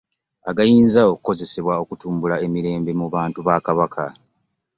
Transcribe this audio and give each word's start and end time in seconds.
Agayinza 0.49 0.99
okukozesebwa 1.11 1.73
okutumbula 1.83 2.35
emirembe 2.45 2.91
mu 2.99 3.07
bantu 3.15 3.39
ba 3.47 3.55
Kabaka. 3.65 4.05